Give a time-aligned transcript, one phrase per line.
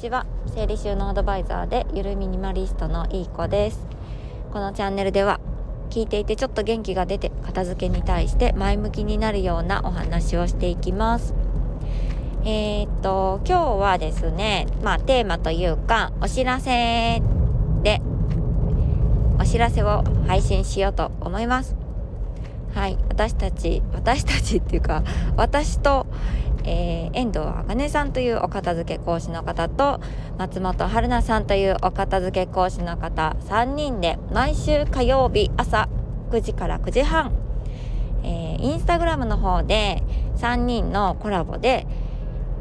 [0.00, 0.24] ちは。
[0.54, 3.86] 整理収納アドバイザーでゆるミニマリストのいい子です。
[4.50, 5.40] このチャンネルでは
[5.90, 11.34] 聞いていてちょっと元気が出て片付けに対して前向きになるようなお話をしていきます。
[12.44, 17.20] えー、っと今日はですねまあテーマというかお知らせ
[17.82, 18.00] で
[19.38, 21.76] お知らせを配信しようと思います。
[22.74, 22.96] はい。
[23.08, 25.02] 私たち私たちっていうか
[25.36, 26.06] 私と、
[26.64, 30.00] えー、遠藤茜さんというお片付け講師の方と
[30.38, 35.88] 松本春菜さんというお片付け講師の方3人で毎週火曜日朝
[36.30, 37.32] 9時から9時半、
[38.22, 40.02] えー、インスタグラムの方で
[40.36, 41.86] 3人のコラボで、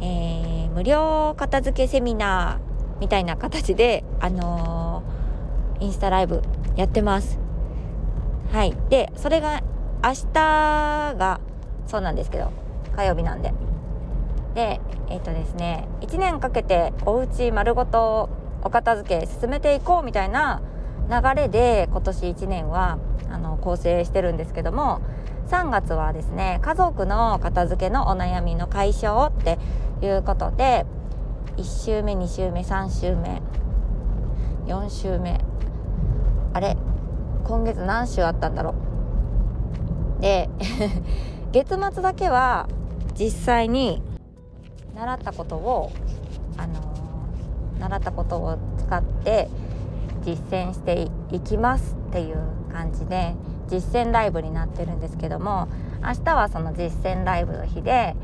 [0.00, 6.42] えー、無料片付けセミナーみたいな形で、あのー、インスタライブ
[6.76, 7.38] やってます。
[8.52, 8.76] はい。
[8.90, 9.62] で、それが
[10.02, 11.40] 明日が
[11.86, 12.50] そうなんですけど
[12.96, 13.52] 火曜日なんで
[14.54, 18.28] でえっ、ー、とですね1年かけてお家丸ごと
[18.62, 20.62] お片付け進めていこうみたいな
[21.08, 22.98] 流れで今年1年は
[23.30, 25.00] あの構成してるんですけども
[25.48, 29.58] 3月はですね家族の片付けのお悩みの解消って
[30.02, 30.86] いうことで
[31.56, 33.42] 1週目2週目3週目
[34.66, 35.40] 4週目
[36.52, 36.76] あれ
[37.44, 38.74] 今月何週あったんだろ
[40.18, 40.20] う。
[40.22, 40.48] で
[41.50, 42.68] 月末だけは
[43.18, 44.02] 実際に
[45.00, 45.92] 習ったことを
[46.58, 49.48] あのー、習ったことを使って
[50.26, 52.36] 実践していきますっていう
[52.70, 53.34] 感じで
[53.68, 55.68] 実践ライブになってるんですけども
[56.02, 58.14] 明日はその実践ライブの日で、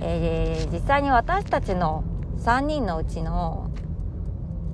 [0.00, 2.02] えー、実際に私たちの
[2.38, 3.70] 3人のうちの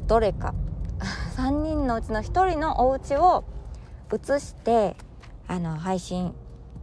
[0.06, 0.54] どれか
[1.36, 3.44] 3人のうちの1人のお家を
[4.10, 4.96] 映して
[5.48, 6.34] あの配信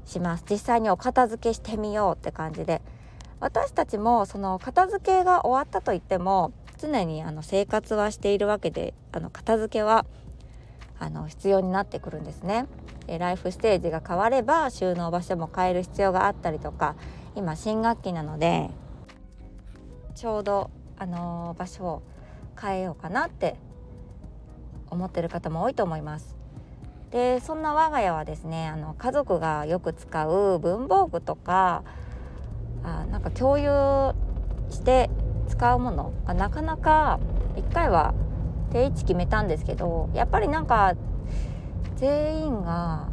[0.06, 0.46] します。
[0.50, 2.82] 実際にお片付けしてみようって感じで
[3.40, 10.06] 私たちもその片付けが終わったといっても常にあの生活はしているわけであの片付けは
[11.00, 12.66] あの必要になってくるんですね。
[13.08, 16.96] ライフステージが変われば収納場所も変える必要があったりとか
[17.36, 18.70] 今新学期なので
[20.14, 20.70] ちょうど
[21.00, 22.04] あの場所を
[22.62, 23.56] 変えようかなって
[24.92, 26.38] 思ってる方も多いと思います。
[27.10, 31.84] でそんな我が家はですねあの家族がよく使う文房具とか
[32.84, 34.14] あなんか共有
[34.70, 35.10] して
[35.48, 37.20] 使うものがなかなか
[37.56, 38.14] 1回は
[38.72, 40.96] 定位置決めたんですけどやっぱりなんか
[41.96, 43.10] 全員が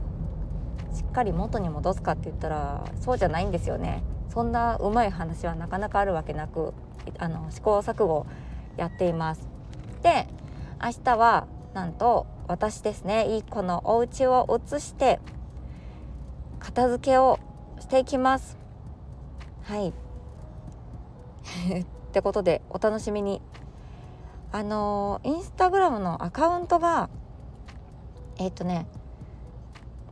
[0.93, 4.03] しっかり元に戻すかって言ったらそうじゃないんですよね。
[4.29, 6.75] そんなうまい話はなかなかあるわけなく
[7.19, 8.27] あの試行錯誤
[8.77, 9.49] やっています。
[10.03, 10.29] で
[10.83, 15.21] 明日はなんと私ですねいい子のお家を移して
[16.61, 17.39] 片付けを
[17.81, 18.57] していきます
[19.67, 19.89] はい。
[21.81, 23.43] ってことでお楽しみに。
[24.53, 27.11] あのインスタグラムのアカウントが
[28.39, 28.87] えっ、ー、とね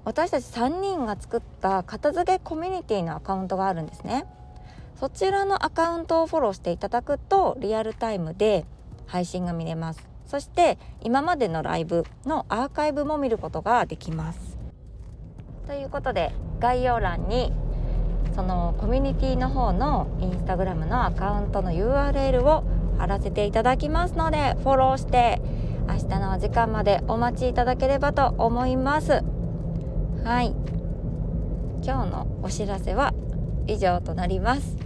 [0.04, 4.26] 私たち3人が作った片付けコミュニティのアカウントがあるんですね。
[4.96, 8.66] そちらのアカウントをフォローしていただくとリアルタイムで
[9.06, 10.06] 配信が見れます。
[10.26, 14.58] そして今までのライブのアーカイブも見ることができます。
[15.66, 17.52] ということで概要欄に
[18.34, 22.64] そのコミュニティの方のインスタグラムのアカウントの URL を
[22.98, 25.40] 貼らせていただきますのでフォローして
[25.88, 29.22] 明日のお時間までお待ちいただければと思います。
[30.24, 30.54] はい
[31.84, 33.12] 今日のお知らせは
[33.66, 34.78] 以上となります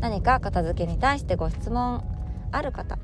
[0.00, 2.02] 何か片付けに対してご質問
[2.50, 2.98] ある方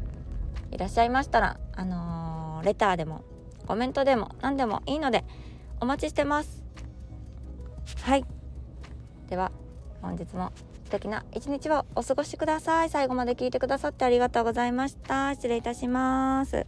[0.73, 3.23] いらっしゃいましたら、あのー、レターでも
[3.67, 5.25] コメントでも何でもいいので
[5.81, 6.65] お待ちしてます。
[8.03, 8.25] はい。
[9.29, 9.53] では
[10.03, 10.53] 本日も
[10.85, 12.91] 素敵な一日をお過ごしください。
[12.91, 15.35] 最後まで聞いてくださってありがとうございました。
[15.35, 16.67] 失礼いたします。